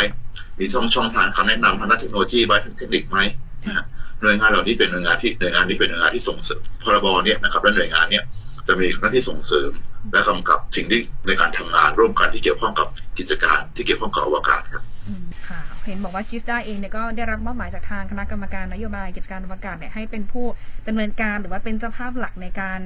[0.58, 3.18] มีช่องช่องทางคำแนะนำทางด้านเทคโนโลยีไว้เทคนิคไหม
[3.66, 3.84] นะ
[4.22, 8.24] หน่วยงานเหล่านี้เป็นหน่วยงานที่หน่วยงานนี้เป็นหน่วยงานที่ส่งเสริมพรบเนี่ยนะครับและหน่วยงานเนี่ย
[8.68, 9.70] จะมีหน้าที่ส่งเสริม
[10.12, 20.46] และกำกับสิ่งที่ในการทำงานร่วมกันที่เกี่ยวข้องกับกิจการที่เกี่ยวข้องกับอวกาศครับอืมค่ะเห็นบอกว่าจิสดาเองเนี่ยก็ได้รับมอบหมายจากทางคณะกรรมการนโยบายกิจการอวกาศเนี่ยให้เป็นผู้
[20.88, 22.80] ดำเนินการหรือว่าเป็นเจ้าภาพหลักในการ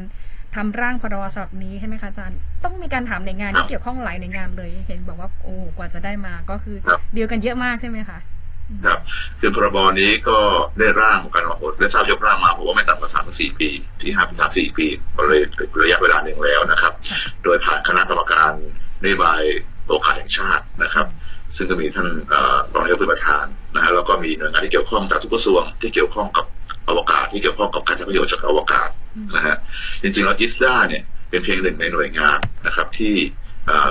[0.56, 6.76] ทำร่างพรบฉบับนี้ใช่ไหมคะอาจารย์ ต้องมีการถามในงานที่เกี่ยวข้องหลายในงานเลย เห็นบอกว่าโอ้กว่าจะได้มาก็คือ
[7.14, 8.18] เดียวกันเยอะมากใช่ไหมคะ
[8.86, 8.98] ครับ
[9.40, 10.38] คือพรบนี้ก็
[10.78, 13.68] ได้ร่างกันมาหมดได้ทราบยกร่างมาผมว่าไม่ต่ำกว่าสามถึงสี่ปี
[14.02, 15.40] ที่ห้าถึงสามสี่ปีก็เลย
[15.82, 18.52] ระยะเวลาหนึ่งแล้วนะครับค่ะโดยผ่านคณะกรรมการ
[19.02, 19.42] นโยบาย
[19.88, 21.06] โอกาสแห่งชาตินะครับ
[21.56, 26.46] ซึ่งก็มีท่านเอ่อรองนายกเป็นประธานนะฮะแล้วก็มีหน่วยงานที่เกี่ยวข้องจากทุกกระทรวงที่เกี่ยวข้องกับ
[26.88, 28.88] อวกาศที่เกี่ยวข้องกับการใช้ประโยชน์จากอวกาศ
[29.36, 29.56] นะฮะ
[30.02, 33.14] จริงๆแล้วจิสดาเนี่ยเป็นเพียงหนึ่งในหน่วยงานนะครับที่
[33.66, 33.88] เอ่อ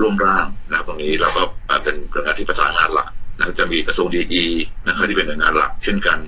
[0.00, 3.08] ร่วมร่างนะครับตรงนี้เราก็เอ่อเป็นหน่วยงานที่ประสานงานหลัก
[3.40, 4.46] นะครับจะมีกระทรวงดี
[4.86, 6.18] นะครับที่เป็นหน่วยงานหลักเช่นกัน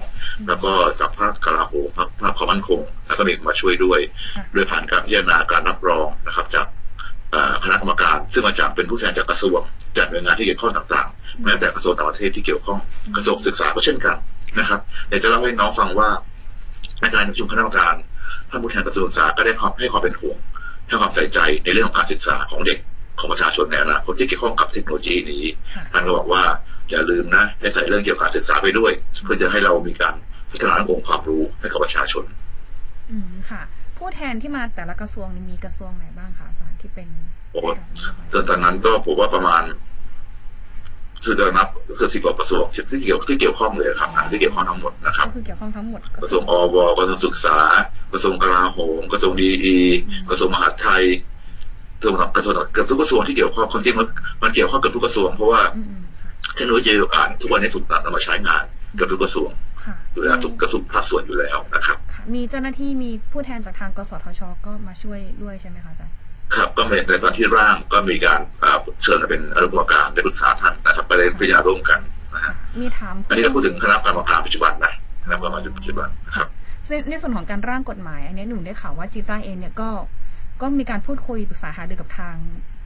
[0.49, 4.01] แล้วก็จากภาคกลาโหมภาคภาคความมั่นคง แล้วก็มีมาช่วยด้วย
[4.37, 6.67] ค่ะโดยผ่านการพิจารณาการรับรองนะครับ จาก
[7.31, 9.61] เอ่อคณะกรรมการ ซึ่งมาจากเป็นผู้แทนจากกระทรวง
[9.97, 12.79] จากหน่วยงานที่เกี่ยวข้องต่างๆแม้แต่กระทรวงต่างประเทศที่เกี่ยวข้อง
[13.17, 14.17] กระทรวงศึกษาก็เช่นกัน
[14.59, 16.09] นะครับอยากจะเล่าให้น้องฟังว่า
[17.01, 17.95] ในการประชุมคณะกรรมการ
[18.51, 20.37] ท่านผู้แทนกระทรวงศึกษาก็ได้ความให้ความเป็นห่วง
[20.87, 22.79] ให้ความใส่ใจในเรื่องของการศึกษาของเด็ก
[23.19, 25.45] ของประชาชนในอนาคตที่เกี่ยวข้องกับเทคโนโลยีนี้
[25.75, 26.43] ค่ะท่านก็บอกว่า
[26.91, 28.93] อย่าลืมนะให้ใส่เรื่องเกี่ยวกับการศึกษาไปด้วย
[29.25, 30.15] เพื่อจะให้เรามีการ
[30.51, 32.25] พัฒนาองค์ความรู้ให้กับประชาชน
[33.11, 33.63] อืมค่ะ
[33.99, 37.09] ผู้แทนที่มาแต่ละกระทรวงนี่มีกระทรวงไหนบ้างคะอาจารย์ที่เป็น
[37.53, 39.63] โอ้ระดับนโยบายตอนตอนนั้นก็ผมว่าประมาณ
[41.25, 47.57] คือจะนับคือสิบกว่ากระทรวงที่เกี่ยวที่เกี่ยวข้องเลยครับนะที่เกี่ยวข้องทั้งหมดนะครับก็คือเกี่ยวข้องทั้งหมดกระทรวงอวกระทรวงศึกษา
[48.13, 49.79] กระทรวงกลาโหมกระทรวงดีอี
[50.29, 51.05] กระทรวงมหาดไทย
[52.03, 54.09] กระทรวงกระทรวงเกือบทุกกระทรวงที่เกี่ยวข้องความจริงมัน
[54.43, 56.03] มันเกี่ยวข้องกับทุกกระทรวงเพราะว่าอืมอืม
[56.55, 58.63] เทคโนโลยีอวกาศทุกวันนี้ถูกนำมาใช้งาน
[58.97, 59.51] เกับทุกกระทรวง
[59.85, 66.15] ค่ะอยู่แล้วทุกกระทุกภาคส่วนอยู่แล้วนะครับค่ะมีเจ้าหน้าที่มีผู้แทนจากทางกสทช ก็มาช่วยด้วยใช่ไหมคะอาจารย์
[66.55, 72.01] ครับก็ในในตอนที่ร่างก็มีการอ่าเชิญมาเป็นอนุกรรมการได้ปรึกษาท่านนะครับไปได้พิจารณาร่วมกัน
[72.35, 74.93] นะฮะมีถามอันนี้เราพูดถึงคณะกรรมการปัจจุบันนะ
[75.25, 76.49] คณะกรรมการปัจจุบันนะครับ
[76.89, 79.89] ซึ่งในส่วนของการร่างกฎหมาย อันนี้หนูได้ข่าวว่าจีจ้าเองเนี่ยก็
[80.61, 82.37] ก็มีการพูดคุยปรึกษาหารือกับทาง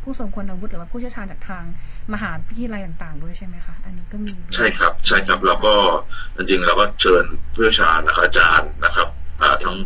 [0.03, 1.65] ผู้ทรงคุณวุฒิหรือว่าผู้เชี่ยวชาญจากทาง
[2.13, 5.75] มหาวิทยาลัยต่าง ๆ ด้วยใช่ไหมคะ อันนี้ก็มีด้วยใช่ครับ ใช่ครับแล้วก็
[6.37, 7.25] จริงๆเราก็เชิญ
[7.55, 9.09] ผู้เชี่ยวชาญนะครับอาจารย์นะครับ
[9.43, 9.77] อ่าทั้ง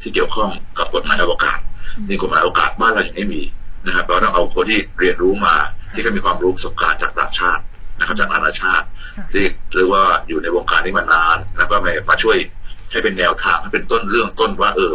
[0.00, 1.58] ที่เกี่ยวข้องกับกฎหมายอวกาศ
[2.08, 3.42] นี่กฎหมายอวกาศบ้านเรายังไม่มี
[3.86, 5.54] นะครับเราต้องเอาคนที่เรียนรู้มา
[5.92, 7.62] ที่เขามีความรู้ประสบการณ์จากต่างชาติ
[7.98, 12.36] นะครับจากนานาชาติค่ะที่เรียกว่าอยู่ในวงการนี้มานานแล้วก็มามาช่วย
[12.90, 14.92] ให้เป็นแนวทางให้เป็นต้นเรื่องต้นว่าเออ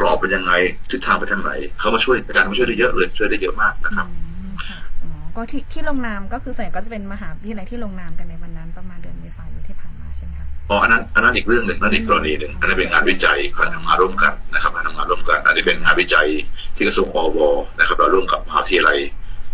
[0.00, 0.52] กรอบเป็นยังไง
[0.90, 4.16] ทิศทางไปทางไหนเขามาช่วยในการมาช่วยได้เยอะเลยช่วยได้เยอะมากนะครับอื
[4.48, 16.26] มค่ะอ๋อก็ที่ที่ลงนามก็คือส่วนใหญ่ก็จะเป็นมหาวิทยาลัยที่ลงนามกันในวันนั้นประมาณเดือนเมษายนที่ผ่านมาใช่ไหมคะอ๋ออันนั้นอันนั้นอีกเรื่องหนึ่งนั่นอีกกรณีหนึ่งอันนั้นเป็นงานวิจัยการทำงานร่วมกันนะครับการทำงานร่วมกันอันนี้เป็นงานวิจัย
[16.76, 17.38] ที่กระทรวงอว
[17.78, 18.98] นะครับ เราร่วมกับมหาวิทยาลัย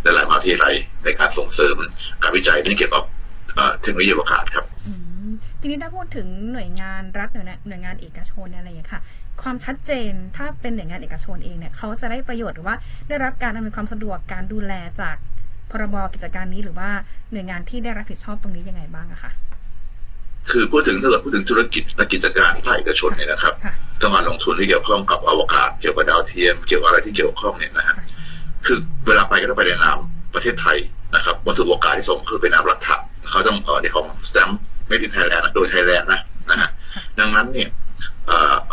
[0.03, 1.77] หลายๆมหาวิทยาลัยในการส่งเสริม
[2.23, 3.05] การวิจัยที่เกี่ยวกับ
[3.81, 4.65] เทคโนโลยีอวกาศครับ
[5.61, 9.03] ทีนี้ถ้าพูดถึงหน่วยงานรัฐหน่วยหน่วยงานเอกชนอะไรอย่างเงี้ยค่ะ
[9.43, 12.77] ความชัดเจนถ้าเป็นหน่วยงานเอกชนเองเนี่ยเขาจะได้ประโยชน์หรือว่า
[13.09, 15.17] ได้รับการอำนวยความสะดวกการดูแลจาก
[15.71, 16.91] พรบกิจการนี้หรือว่า
[17.33, 19.33] หน่วยงานที่ได้รับผิดชอบตรงนี้ยังไงบ้างอะคะ
[20.51, 23.55] คือพูดถึงถ้าเกิดพูดถึงธุรกิจและกิจการภาคเอกชนเนี่ยนะครับ
[24.03, 27.97] ต้องการลงทุนที่เกี่ยวข้องกับอวกาศ เกี่ยวกับดาวเทียม เกี่ยวกับอะไรที่เกี่ยวข้องเนี่ยนะฮะ
[28.67, 29.99] คือเวลาไปก็ต้องไปในนาม
[30.35, 30.79] ประเทศไทย
[31.15, 32.89] นะครับวัตถุโอกาสที่ส่งคือเป็นนามรัฐ
[33.31, 36.21] เขาต้องเออในของสแตมป์ไม่ได้ไทยแลนด์โดยไทยแลนด์นะ
[36.51, 36.71] นะฮะ
[37.19, 37.69] ดังนั้นเนี่ย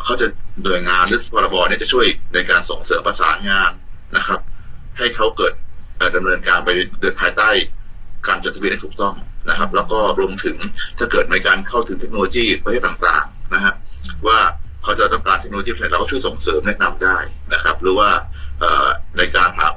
[0.04, 0.28] เขาจะ
[0.64, 3.72] โดยงานหรือพรบเนี่ยจะช่วยในการส่งเสริมประสานงาน
[4.18, 4.40] นะครับ
[4.98, 5.54] ให้เขาเกิด
[6.16, 6.70] ดำเนินการไป
[7.02, 7.50] โดยภายใต้
[8.28, 9.16] การจดทะเบียนที่ถูกต้อง
[9.50, 10.56] นะครับ แล้วก็รวมถึง
[10.98, 13.74] ถ้าเกิดในการเข้าถึงเทคโนโลยีประเทศต่างๆนะฮะ
[14.28, 14.40] ว่า
[14.84, 17.18] เขาจะต้องการเทคโนโลยีอะไรเราก็ช่วยส่งเสริมแนะนำได้
[17.54, 18.10] นะครับ หรือว่า
[19.18, 19.68] ในการหา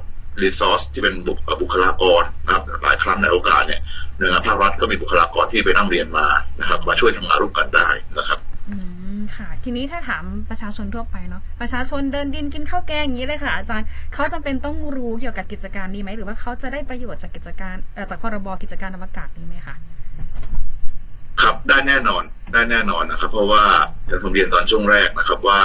[0.43, 1.15] รีซอสที่เป็น
[1.61, 3.81] บุคลากรนะครับหลายครั้งในโอกาสเนี่ย
[4.19, 6.27] หน่วยงานภาครัฐก็มีบุคลากรที่ไปนั่งเรียนมา
[6.61, 8.39] นะครับ มาช่วยทำงานร่วมกันได้นะครับ
[9.37, 17.77] ค่ะ ทีนี้ถ้าถามประชาชนทั่วไปเนาะประชาชนเดินดินกินข้าวแกงอย่างนี้เลยค่ะ อาจารย์เขาจำเป็นต้องรู้เกี่ยวกับกิจการนี้ไหมหรือว่าเขาจะได้ประโยชน์จากกิจการ
[18.11, 19.77] จากพรบกิจการอวกาศนี้ไหมคะ
[21.43, 23.63] ครับได้แน่นอนได้แน่นอนนะครับ เพราะว่า
[24.11, 25.61] จะผมเรียนตอนช่วงแรกนะครับ ว่า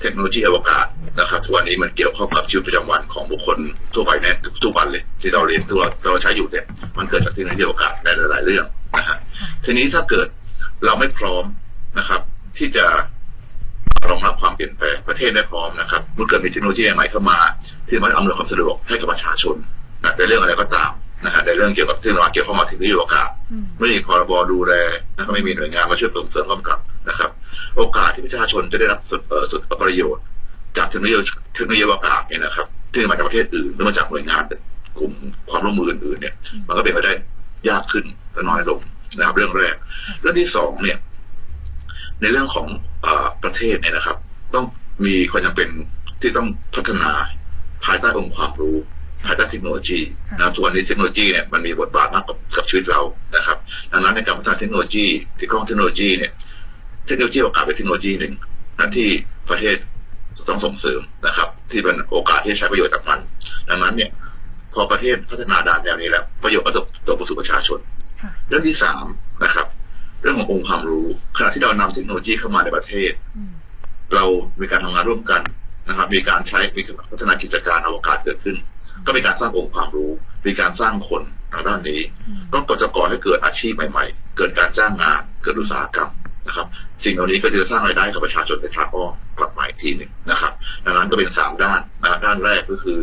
[0.00, 0.86] เทคโนโลยีอวกาศ
[1.20, 3.58] นะครับทุกวันนี้มันเกี่ยวข้องกับชีวิตประจำวันของบุคคล
[3.94, 4.32] ทั่วไปแน่
[4.64, 6.64] ทุกวันเลย ที่เราเรียนตัวเราใช้อยู่เนี่ย
[6.98, 8.64] มันเกิดจากเทคโนโลยีอวกาศในหลาย ๆ เรื่อง
[8.98, 9.18] นะฮะ
[9.64, 10.26] ทีนี้ถ้าเกิด
[10.84, 11.44] เราไม่พร้อม
[11.98, 12.20] นะครับ
[12.56, 12.84] ที่จะ
[14.10, 17.38] รองรับความเปลี่ยนแปลงประเทศได้พร้อมนะครับเมื่อเกิดมีเทคโนโลยีใหม่เข้ามา
[17.88, 19.56] ที่มันอำนวยความสะดวกให้กับประชาชน
[20.02, 20.90] นะในเรื่องอะไรก็ตาม
[21.24, 23.28] นะฮะในเรื่องเกี่ยวกับเทคโนโลยีเกี่ยวข้องกับเทคโนโลยีอกาศ
[23.78, 24.72] ไม่มีพรบดูแล
[25.16, 27.30] นะครับไม่มีหน่วยงานมาช่วยส่งเสริมกำกับนะครับ
[27.76, 30.24] โอกาสที่ประชาชนจะได้รับสุดสุดประโยชน์
[30.76, 31.14] จากเทคโนโลยี
[31.54, 34.42] เทคโนโลยีอวกาศเนี่ยนะครับที่มาจากประเทศอื่นหรือมาจากหน่วยงาน
[34.98, 35.12] กลุ่ม
[35.50, 36.34] ความร่วมมืออื่นเนี่ย
[36.68, 37.12] มันก็เป็นไปได้
[37.68, 38.80] ยากขึ้นแต่น้อยลง
[39.18, 39.76] นะครับเรื่องแรก
[40.20, 40.98] เรื่องที่สองเนี่ย
[42.22, 42.66] ในเรื่องของ
[43.04, 43.06] อ
[43.42, 44.16] ประเทศเนี่ยนะครับ
[44.54, 44.64] ต้อง
[45.06, 45.68] มีความจำเป็น
[46.20, 47.10] ที่ต้องพัฒนา
[47.84, 48.76] ภายใต้องค์ความรู้
[49.26, 49.98] ภายใต้เทคโนโลยี
[50.36, 53.00] นะครับทุกวันนี้เทคโนโลยีเนี่ยมันมีบทบาทมากกับกับชีวิตเรา
[53.36, 53.58] นะครับ
[53.92, 55.06] ดังนั้นในการพัฒนาเทคโนโลยี
[55.38, 56.32] ที่ข้องเทคโนโลยีเนี่ย
[57.06, 58.32] เทคโนโลยีโอกาสเป็นเทคโนโลยีหนึ่ง
[58.78, 59.08] นะที่
[59.50, 59.76] ประเทศ
[60.38, 63.20] จะต้องส่งเสริมนะครับ ที่เป็นโอกาสที่ใช้ประโยชน์จากมัน
[63.68, 64.10] ดังนั้นเนี่ย
[64.74, 67.78] พอประเทศพัฒนาด้านแนวนี้แล้ว ประโยชน์ก็ตกตกไปสู่ประชาชน
[68.48, 69.04] เรื่องที่สาม
[69.44, 69.66] นะครับ
[70.22, 71.06] เรื่องขององค์ความรู้
[71.36, 73.12] ขณะที่เรานำเทคโนโลยีเข้ามาในประเทศ
[74.14, 74.24] เรา
[74.60, 75.42] มีการทำงานร่วมกัน
[75.88, 78.56] นะครับ มีการใช้มีพัฒนากิจการอวกาศเกิดขึ้น
[79.06, 80.10] ก็มีการสร้างองค์ความรู้
[80.46, 82.00] มีการสร้างคนทางด้านนี้
[82.52, 86.10] ต้องก็จะก่อให้เกิดอาชีพใหม่ ๆ เกิดการจ้างงาน เกิดอุตสาหกรรม
[86.46, 86.66] นะครับ
[87.04, 90.52] สิ่งเหล่านี้ก็จะสร้างรายได้กับประชาชนในทางอ้อมกลับมาอีกทีหนึ่งนะครับ
[90.84, 92.98] ดังนั้นก็เป็นสามด้านนะด้านแรกก็คือ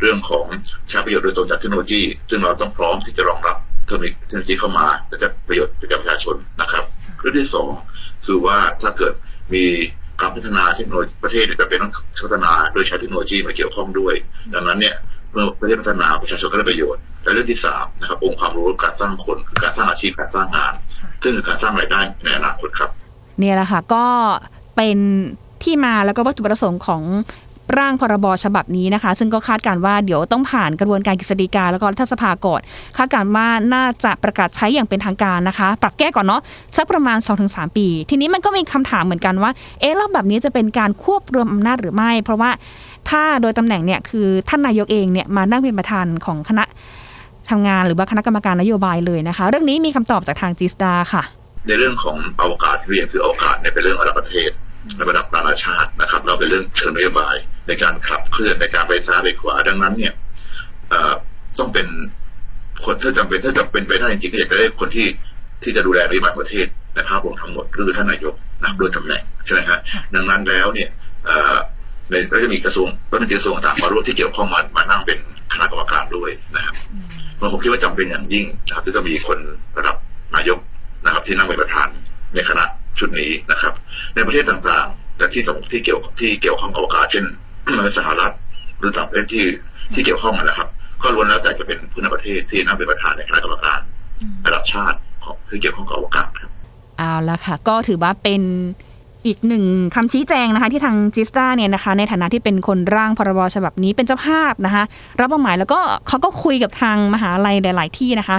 [0.00, 0.44] เรื่องของ
[0.88, 3.56] ใช้ประโยชน์โดยตรงจากเทคโนโลยี ซึ่งเราต้องพร้อมที่จะรองรับ
[4.00, 4.86] เทคโนโลยีเข้ามา
[5.22, 6.84] จะประโยชน์กับประชาชนนะครับ
[7.20, 7.70] เรื่องที่สอง
[8.26, 9.12] คือว่าถ้าเกิด
[9.54, 9.64] มี
[10.20, 11.92] การพัฒนาเทคโนโลยีประเทศจะเป็นต้อง
[12.24, 14.14] พัฒนาโดยใช้เทคโนโลยีมาเกี่ยวข้องด้วย
[14.54, 14.96] ดังนั้นเนี่ย
[15.30, 20.72] เมื่อประเทศพัฒนาประชาชนก็ได้ประโยชน์ และเรื่องที่สามนะครับองค์ความรู้การสร้างคนคือการสร้างอาชีพการสร้างงาน
[21.22, 22.90] ซึ่งคือการสร้างรายได้ในอนาคตครับ
[23.38, 24.04] เนี่ยแหละค่ะก็
[24.76, 24.98] เป็น
[25.62, 27.02] ที่มาแล้วก็วัตถุประสงค์ของ
[27.78, 32.60] ร่างพรบฉบับนี้นะคะ ซึ่งก็คาดการว่าเดี๋ยวต้องผ่านกระบวนการกฤษฎีกาแล้วก็รัฐสภาก่อน
[32.96, 36.40] คาดการว่าน่าจะประกาศใช้อย่างเป็นทางการนะคะ ปรับแก้ก่อนเนาะ
[36.76, 42.50] สักประมาณ 2-3 ปี ทีนี้มันก็มีคำถามเหมือนกันว่าเอ๊ะรอบแบบนี้จะเป็นการควบรวมอำนาจหรือไม่ เพราะว่า
[43.10, 46.64] ถ้าโดยตำแหน่งเนี่ยคือท่านนายกเองเนี่ยมานั่งเป็นประธานของคณะ
[47.50, 51.22] ทำงานหรือว่าคณะกรรมการนโยบายเลยนะคะ เรื่องนี้มีคำตอบจากทางจีสตาค่ะ
[51.66, 54.50] ในเรื่องของอวกาศที่เรียนคืออวกาศเนี่ยเป็นเรื่องระดับประเทศ
[55.10, 60.12] ระดับนานาชาตินะครับ เราเป็นเรื่องเชิงนโยบาย ในการขับเคลื่อนในการไปซ้ายไปขวา ดังนั้นเนี่ย
[61.58, 61.86] ต้องเป็น
[62.84, 65.06] คนถ้าจำเป็นถ้าจะเป็นไปได้จริงก็อยากจะได้คนที่
[65.62, 69.78] ที่จะดูแลนโยบายประเทศในภาพรวมทั้งหมดคือท่านนายกนะโดยตำแหน่งใช่ไหมฮะ
[70.14, 70.88] ดังนั้นแล้วเนี่ย
[72.10, 75.18] ในก็จะมีกระทรวงรัฐมนตรีกระทรวงต่างมาร่วมที่เกี่ยวข้องมามานั่งเป็น
[75.52, 76.74] คณะกรรมการด้วยนะครับ
[77.52, 79.38] ผมคิดว่าจำเป็นอย่างยิ่งนะครับที่จะมีคน
[79.78, 79.96] ระดับ
[80.36, 80.58] นายก
[81.04, 81.88] นะครับ ที่นั่งเป็นประธาน
[82.34, 82.64] ในคณะ
[82.98, 83.72] ชุดนี้นะครับ
[84.14, 87.24] ในประเทศต่างๆ และที่สที่เกี่ยวที่เกี่ยวข้องอวกาศเช่น
[87.64, 88.32] ในสหรัฐ
[88.78, 89.44] หรือต่างประเทศที่
[89.94, 90.68] ที่เกี่ยวข้องนะครับ
[91.02, 93.80] ก็ล้วนแล้วแต่จะเป็นผู้นำประเทศที่นั่งเป็นประธานในคณะกรรมการ
[94.46, 96.50] ระดับชาติของที่เกี่ยวข้องกับอวกาศครับ
[96.98, 98.42] เอาละค่ะ ก็ถือว่าเป็น
[99.26, 104.82] อีกหนึ่งคำชี้แจงนะคะที่ทางจิสตาเนี่ยนะคะในฐานะที่เป็นคนร่างพรบฉบับนี้เป็นเจ้าภาพนะคะ
[105.20, 108.38] รับมอบหมายแล้วก็เขาก็คุยกับทางมหาลัยหลาย ๆ ที่นะคะ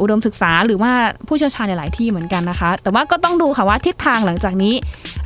[0.00, 0.92] อุดมศึกษาหรือว่า
[1.28, 4.74] ผู้เชี่ยวชาญหลาย ๆ ที่เหมือนกันนะคะ แต่ว่าก็ต้องดูค่ะว่าทิศทางหลังจากนี้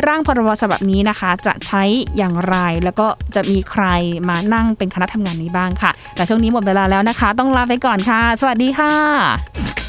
[0.07, 1.83] ร่างพรบฉบับนี้นะคะ จะใช้
[2.17, 3.85] อย่างไรแล้วก็จะมีใคร
[4.29, 9.80] มานั่งเป็นคณะทำงานนี้บ้างค่ะ แต่ช่วงนี้หมดเวลาแล้วนะคะ ต้องลาไปก่อนค่ะ สวัสดีค่ะ